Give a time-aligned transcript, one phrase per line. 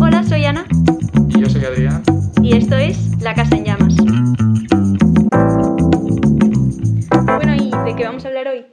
[0.00, 0.66] Hola, soy Ana
[1.28, 2.02] Y yo soy Adrián.
[2.42, 3.96] y esto es La Casa en Llamas.
[7.36, 8.66] Bueno, ¿y de qué vamos a hablar hoy?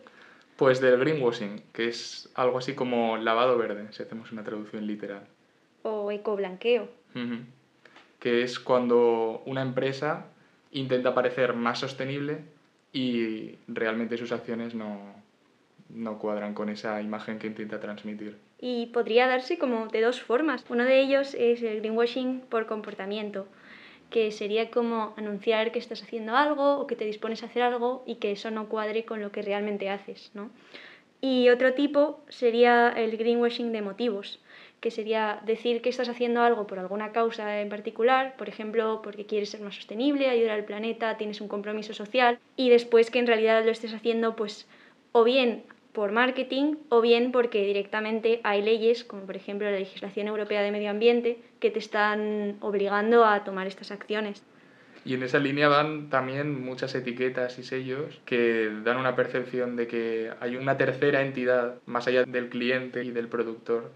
[0.57, 5.23] Pues del greenwashing, que es algo así como lavado verde, si hacemos una traducción literal.
[5.82, 6.88] O ecoblanqueo.
[7.16, 7.38] Ujú.
[8.20, 10.28] Que es cuando una empresa
[10.71, 12.42] intenta parecer más sostenible
[12.94, 15.00] y realmente sus acciones no,
[15.90, 18.38] no cuadran con esa imagen que intenta transmitir.
[18.66, 20.63] Y podría darse como de dos formas.
[20.70, 23.45] Uno de ellos es el greenwashing por comportamiento,
[24.09, 28.05] que sería como anunciar que estás haciendo algo o que te dispones a hacer algo
[28.08, 30.49] y que eso no cuadre con lo que realmente haces, ¿no?
[31.20, 34.39] Y otro tipo sería el greenwashing de motivos,
[34.80, 39.25] que sería decir que estás haciendo algo por alguna causa en particular, por ejemplo, porque
[39.25, 43.27] quieres ser más sostenible, ayudar al planeta, tienes un compromiso social, y después que en
[43.27, 44.70] realidad lo estés haciendo pues
[45.11, 50.27] o bien por marketing o bien porque directamente hay leyes, como por ejemplo la legislación
[50.27, 54.44] europea de medio ambiente, que te están obligando a tomar estas acciones.
[55.05, 59.88] Y en esa línea van también muchas etiquetas y sellos que dan una percepción de
[59.88, 63.91] que hay una tercera entidad, más allá del cliente y del productor,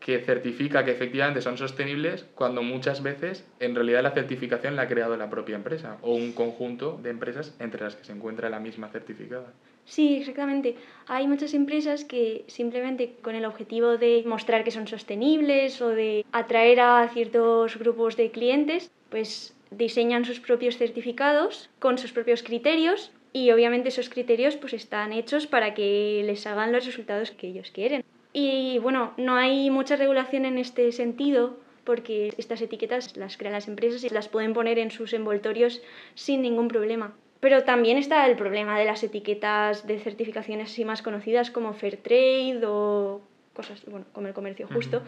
[0.00, 4.88] que certifica que efectivamente son sostenibles cuando muchas veces en realidad la certificación la ha
[4.88, 8.60] creado la propia empresa o un conjunto de empresas entre las que se encuentra la
[8.60, 9.52] misma certificada.
[9.86, 10.76] Sí, exactamente.
[11.06, 16.26] Hay muchas empresas que simplemente con el objetivo de mostrar que son sostenibles o de
[16.32, 23.12] atraer a ciertos grupos de clientes, pues diseñan sus propios certificados con sus propios criterios
[23.32, 27.70] y obviamente esos criterios pues están hechos para que les hagan los resultados que ellos
[27.70, 28.04] quieren.
[28.32, 33.68] Y bueno, no hay mucha regulación en este sentido porque estas etiquetas las crean las
[33.68, 35.80] empresas y las pueden poner en sus envoltorios
[36.14, 37.14] sin ningún problema.
[37.46, 42.60] Pero también está el problema de las etiquetas de certificaciones así más conocidas como Fairtrade
[42.66, 43.20] o
[43.54, 45.06] cosas, bueno, como el comercio justo, Ujú.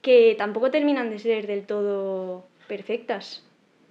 [0.00, 3.44] que tampoco terminan de ser del todo perfectas.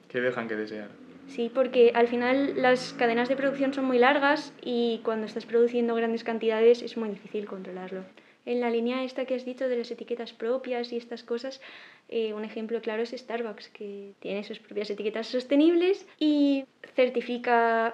[0.07, 0.87] Que dejan que desear.
[1.27, 5.93] Sí, porque al final las cadenas de producción son muy largas y cuando estás produciendo
[5.93, 8.05] grandes cantidades es muy difícil controlarlo.
[8.45, 11.61] En la línea esta que has dicho de las etiquetas propias y estas cosas,
[12.07, 17.93] eh, un ejemplo claro es Starbucks, que tiene sus propias etiquetas sostenibles y certifica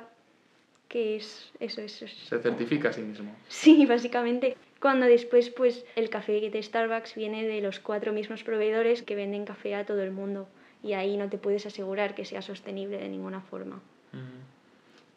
[0.87, 2.07] que es eso, eso.
[2.07, 3.35] Se certifica a sí mismo.
[3.49, 4.55] Sí, básicamente.
[4.79, 9.45] Cuando después, pues, el café de Starbucks viene de los cuatro mismos proveedores que venden
[9.45, 10.47] café a todo el mundo.
[10.83, 13.81] Y ahí no te puedes asegurar que sea sostenible de ninguna forma.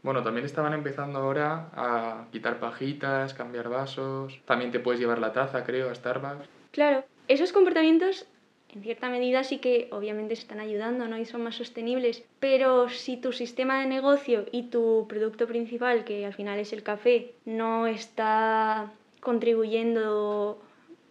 [0.02, 4.40] Bueno, también estaban empezando ahora a quitar pajitas, cambiar vasos.
[4.44, 6.48] También te puedes llevar la taza, creo, a Starbucks.
[6.70, 8.26] Claro, esos comportamientos
[8.74, 11.16] en cierta medida sí que obviamente están ayudando ¿no?
[11.18, 16.26] y son más sostenibles, pero si tu sistema de negocio y tu producto principal, que
[16.26, 20.60] al final es el café, no está contribuyendo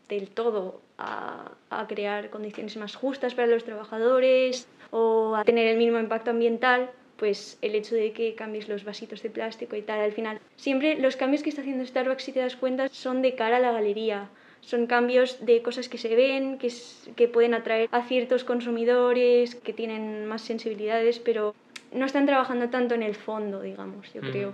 [0.08, 5.78] del todo a, a crear condiciones más justas para los trabajadores o a tener el
[5.78, 10.00] mínimo impacto ambiental, pues el hecho de que cambies los vasitos de plástico y tal,
[10.00, 13.36] al final, siempre los cambios que está haciendo Starbucks, si te das cuenta, son de
[13.36, 14.30] cara a la galería.
[14.62, 19.56] Son cambios de cosas que se ven, que, s- que pueden atraer a ciertos consumidores,
[19.56, 21.54] que tienen más sensibilidades, pero
[21.94, 24.54] no están trabajando tanto en el fondo, digamos, yo creo.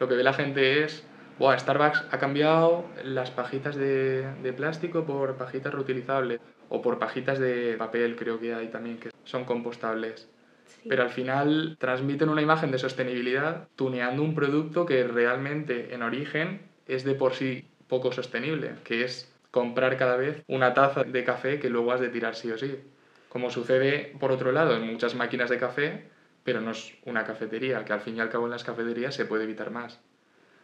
[0.00, 1.04] Lo que ve la gente es,
[1.38, 7.38] Buah, Starbucks ha cambiado las pajitas de, de plástico por pajitas reutilizables o por pajitas
[7.38, 10.28] de papel, creo que hay también que son compostables.
[10.66, 10.88] Sí.
[10.88, 16.60] Pero al final transmiten una imagen de sostenibilidad tuneando un producto que realmente en origen
[16.86, 21.58] es de por sí poco sostenible, que es comprar cada vez una taza de café
[21.58, 22.78] que luego has de tirar sí o sí.
[23.28, 26.08] Como sucede, por otro lado, en muchas máquinas de café,
[26.44, 29.24] pero no es una cafetería, que al fin y al cabo en las cafeterías se
[29.24, 30.00] puede evitar más.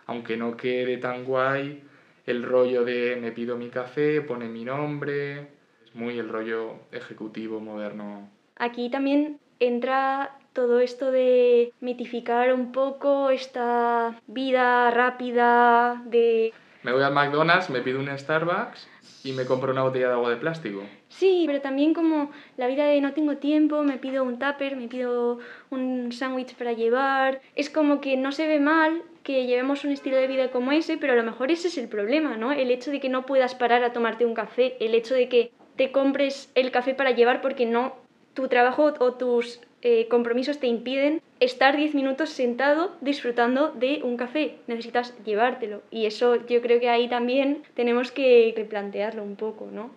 [0.07, 1.83] Aunque no quede tan guay
[2.27, 5.49] el rollo de me pido mi café, pone mi nombre,
[5.85, 8.31] es muy el rollo ejecutivo moderno.
[8.57, 16.53] Aquí también entra todo esto de mitificar un poco esta vida rápida de
[16.83, 18.89] Me voy al McDonald's, me pido un Starbucks
[19.25, 20.83] y me compro una botella de agua de plástico.
[21.09, 24.89] Sí, pero también como la vida de no tengo tiempo, me pido un tupper, me
[24.89, 25.39] pido
[25.71, 27.41] un sándwich para llevar.
[27.55, 30.97] Es como que no se ve mal que llevemos un estilo de vida como ese,
[30.97, 32.51] pero a lo mejor ese es el problema, ¿no?
[32.51, 35.53] El hecho de que no puedas parar a tomarte un café, el hecho de que
[35.77, 38.03] te compres el café para llevar porque no
[38.35, 44.17] tu trabajo o tus eh, compromisos te impiden estar 10 minutos sentado disfrutando de un
[44.17, 44.57] café.
[44.69, 45.83] Necesitas llevártelo.
[45.91, 49.91] Y eso yo creo que ahí también tenemos que replantearlo un poco, ¿no?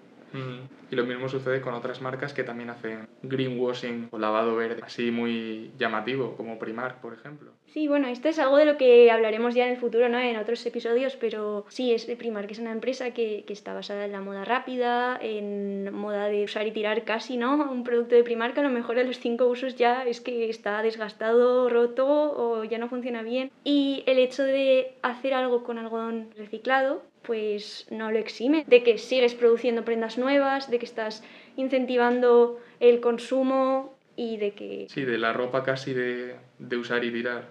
[0.95, 5.71] Lo mismo sucede con otras marcas que también hacen greenwashing o lavado verde, así muy
[5.77, 7.51] llamativo, como Primark, por ejemplo.
[7.65, 10.17] Sí, bueno, esto es algo de lo que hablaremos ya en el futuro, ¿no?
[10.17, 14.13] En otros episodios, pero sí, es Primark, es una empresa que, que, está basada en
[14.13, 17.55] la moda rápida, en moda de usar y tirar casi, ¿no?
[17.69, 20.81] Un producto de Primark a lo mejor a los cinco usos ya es que está
[20.81, 23.51] desgastado, roto o ya no funciona bien.
[23.65, 28.97] Y el hecho de hacer algo con algodón reciclado, pues no lo exime de que
[28.97, 31.23] sigues produciendo prendas nuevas, de que estás
[31.57, 34.87] incentivando el consumo y de que...
[34.89, 37.49] Sí, de la ropa casi de, de usar y tirar.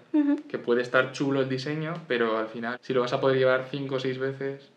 [0.49, 3.67] Que puede estar chulo el diseño, pero al final, si lo vas a poder llevar
[3.69, 4.71] 5 o 6 veces,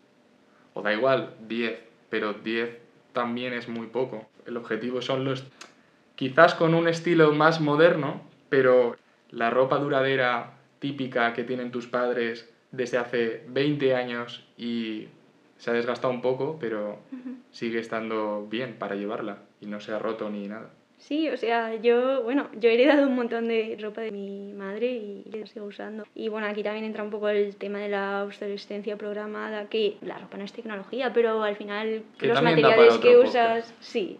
[0.73, 1.79] o da igual, 10,
[2.09, 2.77] pero 10
[3.13, 4.27] también es muy poco.
[4.45, 5.45] El objetivo son los...
[6.15, 8.95] Quizás con un estilo más moderno, pero
[9.31, 15.07] la ropa duradera típica que tienen tus padres desde hace 20 años y
[15.59, 16.97] se ha desgastado un poco, pero
[17.51, 20.71] sigue estando bien para llevarla y no se ha roto ni nada.
[20.97, 24.87] Sí, o sea, yo, bueno, yo he heredado un montón de ropa de mi madre
[24.87, 26.05] y la sigo usando.
[26.15, 30.17] Y bueno, aquí también entra un poco el tema de la obsolescencia programada, que la
[30.17, 34.17] ropa no es tecnología, pero al final los materiales que usas, sí.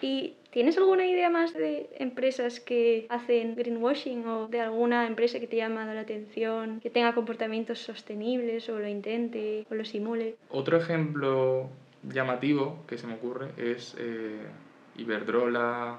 [0.00, 5.48] ¿Y tienes alguna idea más de empresas que hacen greenwashing o de alguna empresa que
[5.48, 10.36] te llama la atención, que tenga comportamientos sostenibles o lo intente o lo simule?
[10.50, 11.68] Otro ejemplo
[12.02, 13.96] llamativo que se me ocurre es...
[13.98, 14.38] Eh
[14.96, 15.98] Iberdrola,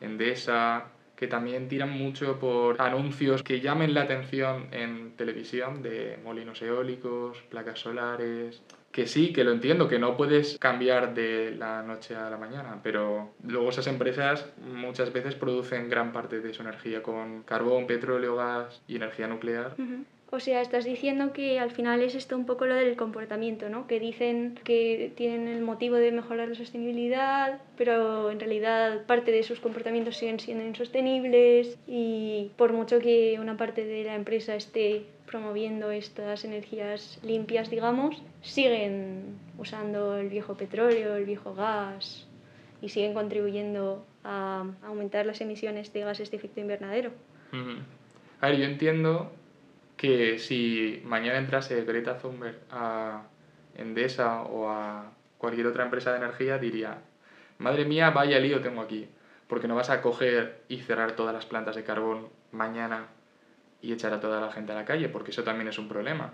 [0.00, 6.60] Endesa, que también tiran mucho por anuncios que llamen la atención en televisión de molinos
[6.60, 8.62] eólicos, placas solares,
[8.96, 12.80] que sí, que lo entiendo, que no puedes cambiar de la noche a la mañana,
[12.82, 18.36] pero luego esas empresas muchas veces producen gran parte de su energía con carbón, petróleo,
[18.36, 19.74] gas y energía nuclear.
[20.30, 23.86] O sea, estás diciendo que al final es esto un poco lo del comportamiento, ¿no?
[23.86, 29.42] Que dicen que tienen el motivo de mejorar la sostenibilidad, pero en realidad parte de
[29.42, 35.04] sus comportamientos siguen siendo insostenibles y por mucho que una parte de la empresa esté
[35.26, 42.26] promoviendo estas energías limpias, digamos, siguen usando el viejo petróleo, el viejo gas
[42.80, 47.10] y siguen contribuyendo a aumentar las emisiones de gases de efecto invernadero.
[48.40, 49.32] A ver, yo entiendo
[49.96, 53.22] que si mañana entrase Greta Thunberg a
[53.76, 56.98] Endesa o a cualquier otra empresa de energía, diría,
[57.58, 59.08] madre mía, vaya lío tengo aquí,
[59.48, 63.06] porque no vas a coger y cerrar todas las plantas de carbón mañana
[63.80, 66.32] y echar a toda la gente a la calle, porque eso también es un problema.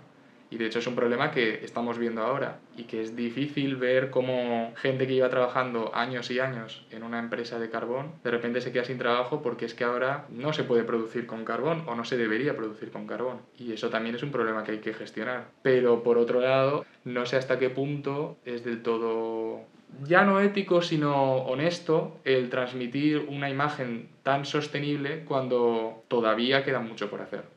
[0.53, 4.11] Y de hecho es un problema que estamos viendo ahora y que es difícil ver
[4.11, 8.61] cómo gente que lleva trabajando años y años en una empresa de carbón de repente
[8.61, 11.95] se queda sin trabajo porque es que ahora no se puede producir con carbón o
[11.95, 13.41] no se debería producir con carbón.
[13.57, 15.47] Y eso también es un problema que hay que gestionar.
[15.63, 19.61] Pero por otro lado, no sé hasta qué punto es del todo
[20.01, 27.09] ya no ético, sino honesto el transmitir una imagen tan sostenible cuando todavía queda mucho
[27.09, 27.52] por hacer.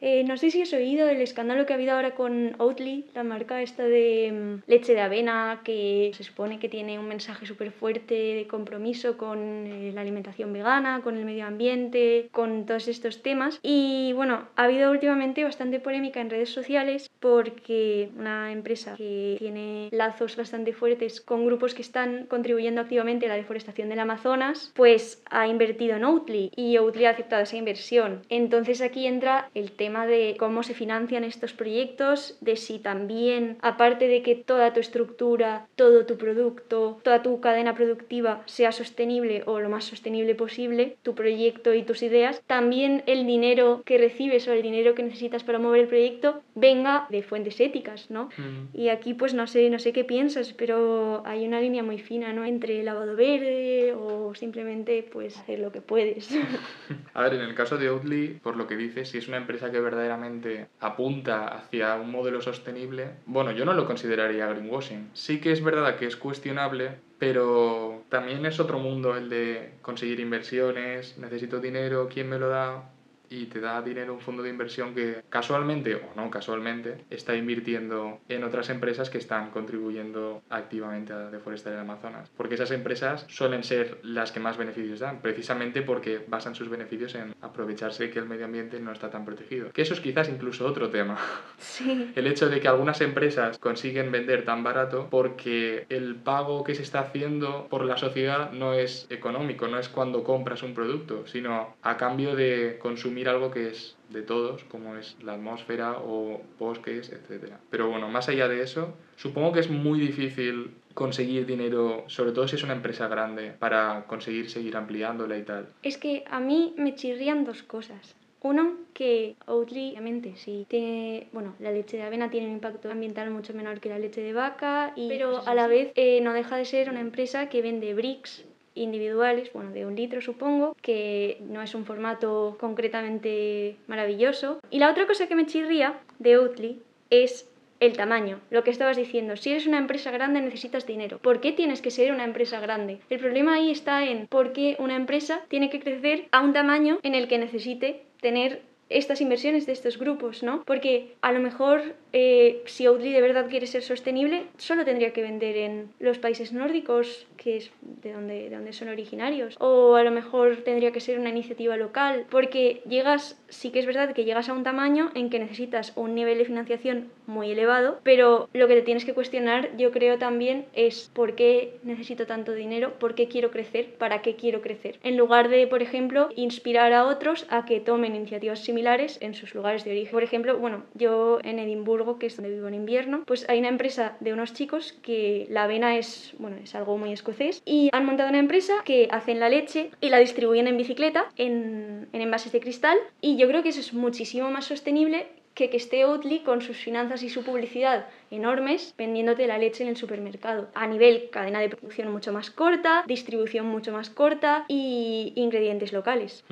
[0.00, 3.22] Eh, no sé si has oído el escándalo que ha habido ahora con Oatly, la
[3.22, 7.70] marca esta de mm, leche de avena, que se supone que tiene un mensaje súper
[7.70, 13.22] fuerte de compromiso con eh, la alimentación vegana, con el medio ambiente, con todos estos
[13.22, 13.60] temas.
[13.62, 19.88] Y bueno, ha habido últimamente bastante polémica en redes sociales porque una empresa que tiene
[19.92, 25.22] lazos bastante fuertes con grupos que están contribuyendo activamente a la deforestación del Amazonas, pues
[25.30, 28.22] ha invertido en Oatly y Oatly ha aceptado esa inversión.
[28.30, 34.08] Entonces aquí entra el tema de cómo se financian estos proyectos, de si también, aparte
[34.08, 39.60] de que toda tu estructura, todo tu producto, toda tu cadena productiva sea sostenible o
[39.60, 44.52] lo más sostenible posible, tu proyecto y tus ideas, también el dinero que recibes o
[44.52, 48.28] el dinero que necesitas para mover el proyecto venga de fuentes éticas, ¿no?
[48.72, 52.32] Y aquí pues no sé, no sé qué piensas, pero hay una línea muy fina,
[52.32, 52.44] ¿no?
[52.44, 56.30] Entre lavado verde o simplemente pues hacer lo que puedes.
[57.14, 59.70] A ver, en el caso de Oatly, por lo que dices, si es una empresa
[59.70, 65.10] que verdaderamente apunta hacia un modelo sostenible, bueno, yo no lo consideraría greenwashing.
[65.14, 70.20] Sí que es verdad que es cuestionable, pero también es otro mundo el de conseguir
[70.20, 72.90] inversiones, necesito dinero, ¿quién me lo da?
[73.30, 78.18] Y te da dinero un fondo de inversión que casualmente o no casualmente está invirtiendo
[78.28, 82.30] en otras empresas que están contribuyendo activamente a deforestar el Amazonas.
[82.36, 87.14] Porque esas empresas suelen ser las que más beneficios dan, precisamente porque basan sus beneficios
[87.14, 89.70] en aprovecharse que el medio ambiente no está tan protegido.
[89.70, 91.16] Que eso es quizás incluso otro tema.
[91.60, 92.10] Sí.
[92.16, 96.82] El hecho de que algunas empresas consiguen vender tan barato porque el pago que se
[96.82, 101.76] está haciendo por la sociedad no es económico, no es cuando compras un producto, sino
[101.82, 106.40] a cambio de consumir consumir algo que es de todos, como es la atmósfera o
[106.58, 107.54] bosques, etc.
[107.70, 112.48] Pero bueno, más allá de eso, supongo que es muy difícil conseguir dinero, sobre todo
[112.48, 115.68] si es una empresa grande, para conseguir seguir ampliándola y tal.
[115.82, 118.16] Es que a mí me chirrían dos cosas.
[118.42, 123.30] Uno, que Oatly, obviamente, sí, tiene, bueno, la leche de avena tiene un impacto ambiental
[123.30, 126.56] mucho menor que la leche de vaca, y, pero a la vez eh, no deja
[126.56, 131.62] de ser una empresa que vende bricks individuales, bueno, de un litro supongo, que no
[131.62, 134.60] es un formato concretamente maravilloso.
[134.70, 137.50] Y la otra cosa que me chirría de Oatly es
[137.80, 139.36] el tamaño, lo que estabas diciendo.
[139.36, 141.18] Si eres una empresa grande necesitas dinero.
[141.18, 143.00] ¿Por qué tienes que ser una empresa grande?
[143.08, 146.98] El problema ahí está en por qué una empresa tiene que crecer a un tamaño
[147.02, 150.64] en el que necesite tener estas inversiones de estos grupos, ¿no?
[150.64, 155.22] Porque a lo mejor eh, si Oatly de verdad quiere ser sostenible, solo tendría que
[155.22, 159.56] vender en los países nórdicos, que es de donde, de donde son originarios.
[159.60, 163.86] O a lo mejor tendría que ser una iniciativa local, porque llegas, sí que es
[163.86, 168.00] verdad que llegas a un tamaño en que necesitas un nivel de financiación muy elevado,
[168.02, 172.52] pero lo que te tienes que cuestionar, yo creo también, es por qué necesito tanto
[172.54, 174.98] dinero, por qué quiero crecer, para qué quiero crecer.
[175.04, 178.79] En lugar de, por ejemplo, inspirar a otros a que tomen iniciativas similares
[179.20, 180.12] en sus lugares de origen.
[180.12, 183.68] Por ejemplo, bueno, yo en Edimburgo que es donde vivo en invierno, pues hay una
[183.68, 188.06] empresa de unos chicos que la avena es, bueno, es algo muy escocés y han
[188.06, 192.52] montado una empresa que hacen la leche y la distribuyen en bicicleta en, en envases
[192.52, 196.40] de cristal y yo creo que eso es muchísimo más sostenible que que esté Oatly
[196.40, 200.68] con sus finanzas y su publicidad enormes vendiéndote la leche en el supermercado.
[200.74, 206.44] A nivel cadena de producción mucho más corta, distribución mucho más corta y ingredientes locales.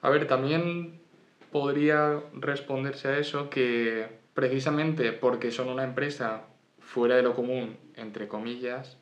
[0.00, 1.01] A ver, también
[1.52, 6.46] podría responderse a eso que precisamente porque son una empresa
[6.80, 8.98] fuera de lo común, entre comillas,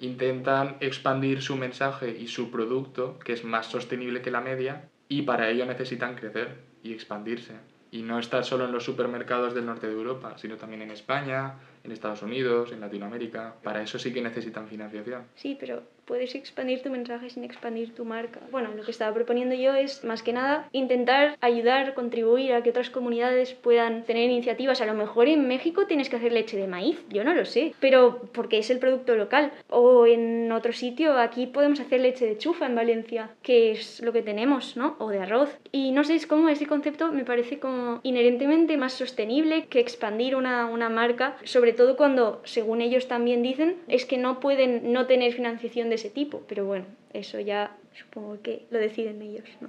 [0.00, 5.22] intentan expandir su mensaje y su producto, que es más sostenible que la media, y
[5.22, 7.54] para ello necesitan crecer y expandirse.
[7.90, 11.54] Y no estar solo en los supermercados del norte de Europa, sino también en España,
[11.84, 13.54] en Estados Unidos, en Latinoamérica.
[13.62, 15.24] Para eso sí que necesitan financiación.
[15.34, 18.40] Sí, pero puedes expandir tu mensaje sin expandir tu marca.
[18.50, 22.70] Bueno, lo que estaba proponiendo yo es, más que nada, intentar ayudar, contribuir a que
[22.70, 24.80] otras comunidades puedan tener iniciativas.
[24.80, 27.74] A lo mejor en México tienes que hacer leche de maíz, yo no lo sé,
[27.78, 29.52] pero porque es el producto local.
[29.68, 34.14] O en otro sitio, aquí podemos hacer leche de chufa en Valencia, que es lo
[34.14, 34.96] que tenemos, ¿no?
[34.98, 35.58] O de arroz.
[35.72, 40.36] Y no sé, es como ese concepto me parece como inherentemente más sostenible que expandir
[40.36, 45.06] una, una marca, sobre todo cuando, según ellos también dicen, es que no pueden no
[45.06, 49.68] tener financiación de ese tipo, pero bueno, eso ya supongo que lo deciden ellos, ¿no?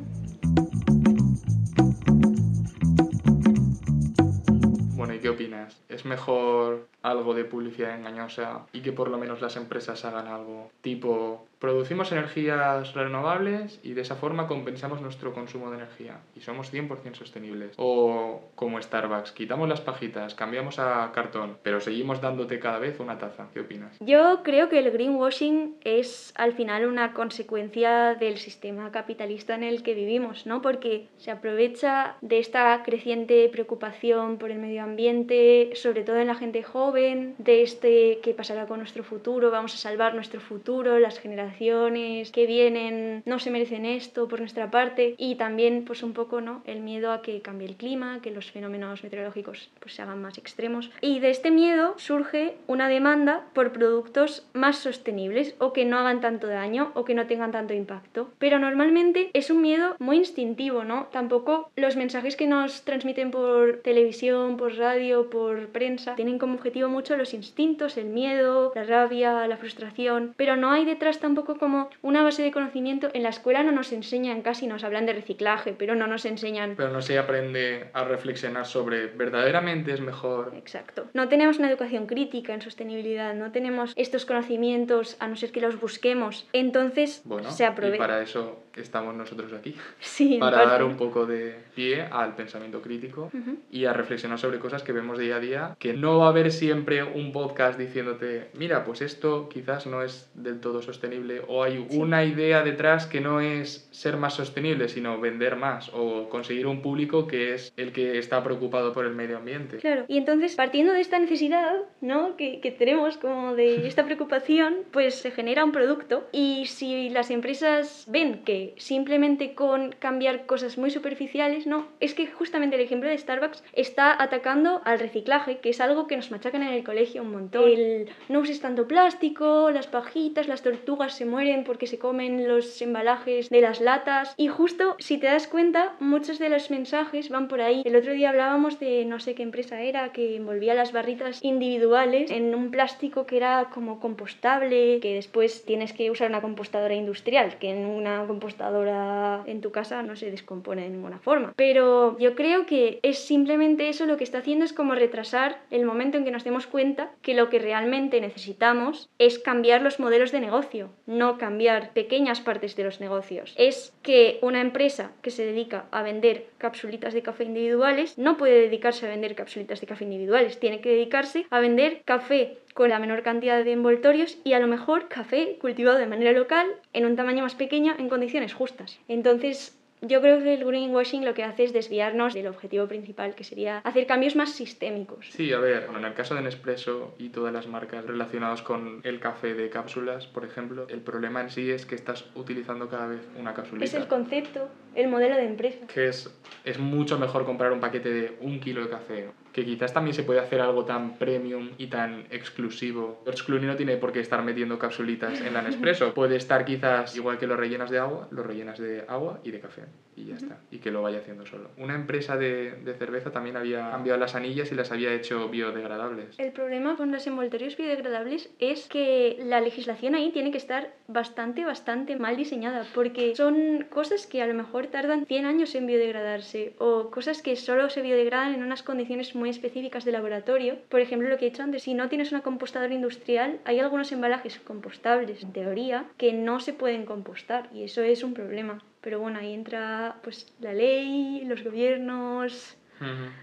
[4.96, 5.80] Bueno, ¿y qué opinas?
[5.88, 10.72] ¿Es mejor algo de publicidad engañosa y que por lo menos las empresas hagan algo
[10.82, 16.74] tipo producimos energías renovables y de esa forma compensamos nuestro consumo de energía y somos
[16.74, 17.74] 100% sostenibles.
[17.78, 23.18] O como Starbucks, quitamos las pajitas, cambiamos a cartón, pero seguimos dándote cada vez una
[23.18, 23.48] taza.
[23.54, 23.98] ¿Qué opinas?
[24.00, 29.84] Yo creo que el greenwashing es al final una consecuencia del sistema capitalista en el
[29.84, 30.62] que vivimos, ¿no?
[30.62, 36.36] Porque se aprovecha de esta creciente preocupación por el medio ambiente, sobre todo en la
[36.36, 41.20] gente joven, de este qué pasará con nuestro futuro, vamos a salvar nuestro futuro, las
[41.20, 45.16] generaciones que vienen no se merecen esto por nuestra parte.
[45.18, 48.52] Y también pues un poco no el miedo a que cambie el clima, que los
[48.52, 50.92] fenómenos meteorológicos pues se hagan más extremos.
[51.02, 56.22] Y de este miedo surge una demanda por productos más sostenibles o que no hagan
[56.22, 60.84] tanto daño o que no tengan tanto impacto, pero normalmente es un miedo muy instintivo,
[60.84, 61.08] ¿no?
[61.12, 66.79] Tampoco los mensajes que nos transmiten por televisión, por radio, por prensa tienen como objetivo
[66.88, 71.90] mucho los instintos, el miedo, la rabia, la frustración, pero no hay detrás tampoco como
[72.02, 73.10] una base de conocimiento.
[73.14, 76.76] En la escuela no nos enseñan casi, nos hablan de reciclaje, pero no nos enseñan...
[76.78, 80.54] Pero no se aprende a reflexionar sobre verdaderamente es mejor.
[80.56, 81.08] Exacto.
[81.14, 85.62] No tenemos una educación crítica en sostenibilidad, no tenemos estos conocimientos a no ser que
[85.62, 86.48] los busquemos.
[86.54, 87.96] Entonces bueno, se aprovecha.
[87.96, 89.76] Y para eso estamos nosotros aquí.
[90.00, 93.32] Sí, para dar un poco de pie al pensamiento crítico
[93.72, 96.52] y a reflexionar sobre cosas que vemos día a día, que no va a haber
[96.70, 101.84] siempre un podcast diciéndote, mira, pues esto quizás no es del todo sostenible o hay
[101.90, 106.84] una idea detrás que no es ser más sostenible, sino vender más o conseguir un
[106.84, 109.78] público que es el que está preocupado por el medio ambiente.
[109.78, 112.36] Claro, y entonces partiendo de esta necesidad, ¿no?
[112.38, 117.32] Que, que tenemos como de esta preocupación, pues se genera un producto y si las
[117.32, 123.10] empresas ven que simplemente con cambiar cosas muy superficiales, no, es que justamente el ejemplo
[123.10, 126.30] de Starbucks está atacando al reciclaje que es algo que nos
[126.62, 127.70] en el colegio un montón.
[127.70, 132.82] El no uses tanto plástico, las pajitas, las tortugas se mueren porque se comen los
[132.82, 134.34] embalajes de las latas.
[134.38, 137.82] Y justo, si te das cuenta, muchos de los mensajes van por ahí.
[137.86, 142.32] El otro día hablábamos de no sé qué empresa era que envolvía las barritas individuales
[142.32, 147.58] en un plástico que era como compostable, que después tienes que usar una compostadora industrial,
[147.60, 151.54] que en una compostadora en tu casa no se descompone de ninguna forma.
[151.56, 155.86] Pero yo creo que es simplemente eso lo que está haciendo es como retrasar el
[155.86, 160.32] momento en que nos demos cuenta que lo que realmente necesitamos es cambiar los modelos
[160.32, 163.54] de negocio, no cambiar pequeñas partes de los negocios.
[163.58, 168.62] Es que una empresa que se dedica a vender capsulitas de café individuales no puede
[168.62, 173.00] dedicarse a vender capsulitas de café individuales, tiene que dedicarse a vender café con la
[173.00, 177.16] menor cantidad de envoltorios y a lo mejor café cultivado de manera local en un
[177.16, 179.00] tamaño más pequeño en condiciones justas.
[179.08, 183.44] Entonces, yo creo que el greenwashing lo que hace es desviarnos del objetivo principal, que
[183.44, 185.28] sería hacer cambios más sistémicos.
[185.32, 189.20] Sí, a ver, en el caso de Nespresso y todas las marcas relacionadas con el
[189.20, 193.28] café de cápsulas, por ejemplo, el problema en sí es que estás utilizando cada vez
[193.38, 193.86] una cápsulita.
[193.86, 195.88] Es el concepto, el modelo de empresa.
[195.88, 199.30] Que es, es mucho mejor comprar un paquete de un kilo de café
[199.60, 203.22] que quizás también se puede hacer algo tan premium y tan exclusivo.
[203.26, 206.14] George Clooney no tiene por qué estar metiendo capsulitas en la Nespresso.
[206.20, 209.60] Puede estar quizás igual que lo rellenas de agua, lo rellenas de agua y de
[209.60, 209.84] café
[210.20, 210.58] y ya está.
[210.72, 211.70] Y que lo vaya haciendo solo.
[211.78, 216.38] Una empresa de, de, cerveza también había cambiado las anillas y las había hecho biodegradables.
[216.38, 221.66] El problema con los envoltorios biodegradables es que la legislación ahí tiene que estar bastante,
[221.66, 226.74] bastante mal diseñada porque son cosas que a lo mejor tardan 100 años en biodegradarse
[226.80, 230.78] o cosas que solo se biodegradan en unas condiciones muy específicas de laboratorio.
[230.90, 234.12] Por ejemplo, lo que he dicho antes, si no tienes una compostadora industrial, hay algunos
[234.12, 238.82] embalajes compostables, en teoría, que no se pueden compostar y eso es un problema.
[239.02, 242.78] Pero bueno, ahí entra pues la ley, los gobiernos,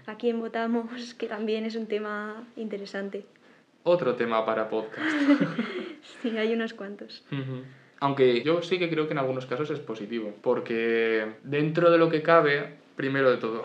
[0.05, 3.25] a quién votamos, que también es un tema interesante.
[3.83, 5.15] Otro tema para podcast.
[6.21, 7.23] sí, hay unos cuantos.
[7.99, 12.09] Aunque yo sí que creo que en algunos casos es positivo, porque dentro de lo
[12.09, 13.63] que cabe, primero de todo,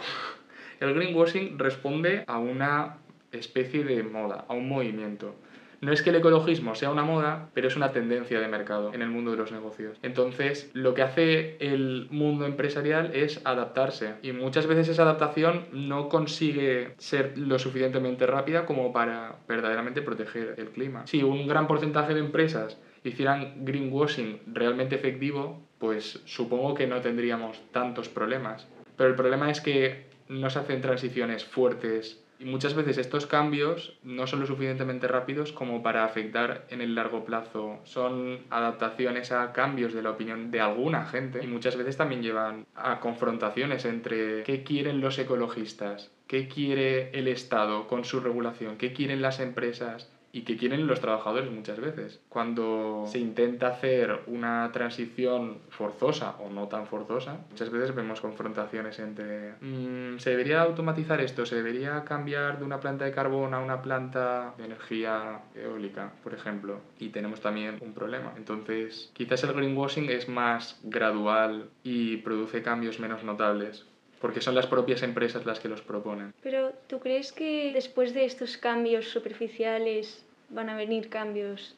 [0.82, 2.98] el greenwashing responde a una
[3.30, 5.34] especie de moda, a un movimiento.
[5.80, 9.02] No es que el ecologismo sea una moda, pero es una tendencia de mercado en
[9.02, 9.98] el mundo de los negocios.
[10.02, 14.14] Entonces, lo que hace el mundo empresarial es adaptarse.
[14.22, 20.54] Y muchas veces esa adaptación no consigue ser lo suficientemente rápida como para verdaderamente proteger
[20.58, 21.04] el clima.
[21.08, 27.61] Si un gran porcentaje de empresas hicieran greenwashing realmente efectivo, pues supongo que no tendríamos
[27.72, 28.68] tantos problemas.
[28.96, 33.97] Pero el problema es que no se hacen transiciones fuertes y muchas veces estos cambios
[34.03, 37.79] no son lo suficientemente rápidos como para afectar en el largo plazo.
[37.85, 42.66] Son adaptaciones a cambios de la opinión de alguna gente y muchas veces también llevan
[42.75, 48.92] a confrontaciones entre qué quieren los ecologistas, qué quiere el Estado con su regulación, qué
[48.92, 52.21] quieren las empresas y que quieren los trabajadores muchas veces.
[52.29, 58.99] Cuando se intenta hacer una transición forzosa o no tan forzosa, muchas veces vemos confrontaciones
[58.99, 63.61] entre mm, se debería automatizar esto, se debería cambiar de una planta de carbón a
[63.61, 68.33] una planta de energía eólica, por ejemplo, y tenemos también un problema.
[68.37, 73.87] Entonces, quizás el greenwashing es más gradual y produce cambios menos notables
[74.22, 76.32] porque son las propias empresas las que los proponen.
[76.42, 81.76] Pero ¿tú crees que después de estos cambios superficiales van a venir cambios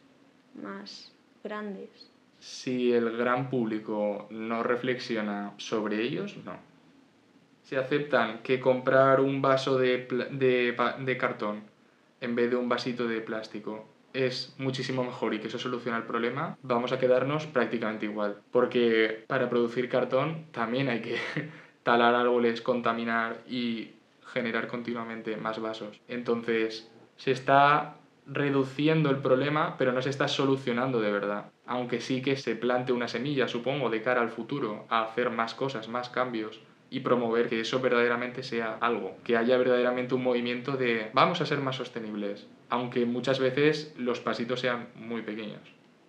[0.55, 1.11] más
[1.43, 1.89] grandes?
[2.39, 6.57] Si el gran público no reflexiona sobre ellos, no.
[7.63, 11.63] Si aceptan que comprar un vaso de, de, de cartón
[12.21, 16.05] en vez de un vasito de plástico es muchísimo mejor y que eso soluciona el
[16.05, 18.37] problema, vamos a quedarnos prácticamente igual.
[18.53, 21.17] Porque para producir cartón también hay que
[21.85, 23.93] talar árboles, contaminar y
[24.33, 26.01] generar continuamente más vasos.
[26.09, 31.53] Entonces, se está reduciendo el problema, pero no se está solucionando de verdad.
[31.67, 35.55] Aunque sí que se plante una semilla, supongo, de cara al futuro, a hacer más
[35.55, 40.77] cosas, más cambios y promover que eso verdaderamente sea algo, que haya verdaderamente un movimiento
[40.77, 45.61] de vamos a ser más sostenibles, aunque muchas veces los pasitos sean muy pequeños.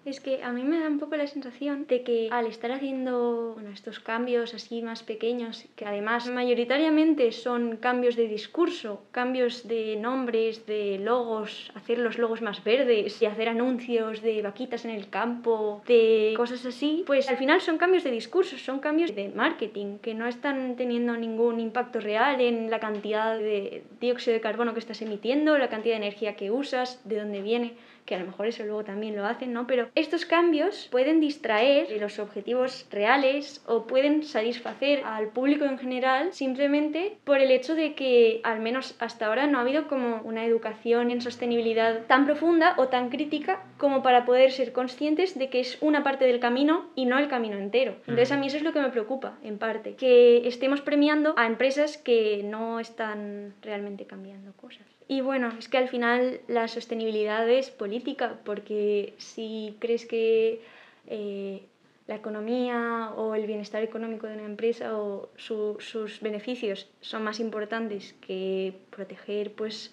[0.06, 3.58] Es que a mí me da un poco la sensación de que al estar haciendo
[3.74, 10.68] estos cambios así más pequeños, que además mayoritariamente son cambios de discurso, cambios de nombres,
[10.68, 15.82] de logos, hacer los logos más verdes y hacer anuncios de vaquitas en el campo,
[15.88, 20.14] de cosas así, pues al final son cambios de discurso, son cambios de marketing que
[20.14, 25.02] no están teniendo ningún impacto real en la cantidad de dióxido de carbono que estás
[25.02, 27.74] emitiendo, la cantidad de energía que usas, de dónde viene
[28.06, 29.68] que a lo mejor eso luego también lo hacen, ¿no?
[29.68, 35.78] Pero estos cambios pueden distraer de los objetivos reales o pueden satisfacer al público en
[35.78, 40.22] general simplemente por el hecho de que al menos hasta ahora no ha habido como
[40.24, 45.50] una educación en sostenibilidad tan profunda o tan crítica como para poder ser conscientes de
[45.50, 47.96] que es una parte del camino y no el camino entero.
[48.02, 51.48] Entonces a mí eso es lo que me preocupa, en parte, que estemos premiando a
[51.48, 54.95] empresas que no están realmente cambiando cosas.
[55.08, 60.62] Y bueno, es que al final la sostenibilidad es política, porque si crees que
[61.08, 61.62] eh,
[62.08, 68.14] la economía o el bienestar económico de una empresa o sus beneficios son más importantes
[68.22, 69.92] que proteger pues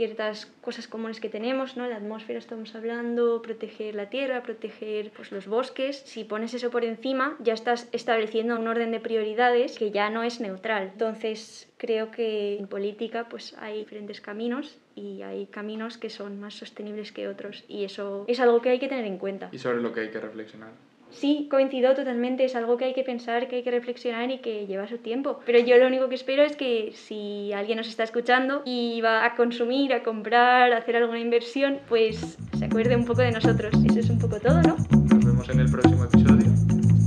[0.00, 1.86] ciertas cosas comunes que tenemos, ¿no?
[1.86, 6.02] La atmósfera estamos hablando, proteger la tierra, proteger pues, los bosques.
[6.06, 10.22] Si pones eso por encima, ya estás estableciendo un orden de prioridades que ya no
[10.22, 10.88] es neutral.
[10.94, 16.54] Entonces, creo que en política pues hay diferentes caminos y hay caminos que son más
[16.54, 19.50] sostenibles que otros y eso es algo que hay que tener en cuenta.
[19.52, 20.70] Y sobre lo que hay que reflexionar.
[21.10, 24.66] Sí, coincido totalmente, es algo que hay que pensar, que hay que reflexionar y que
[24.66, 25.40] lleva su tiempo.
[25.44, 29.24] Pero yo lo único que espero es que si alguien nos está escuchando y va
[29.24, 33.72] a consumir, a comprar, a hacer alguna inversión, pues se acuerde un poco de nosotros.
[33.84, 34.76] Eso es un poco todo, ¿no?
[35.14, 36.50] Nos vemos en el próximo episodio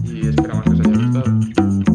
[0.05, 1.92] y esperamos que os haya gustado.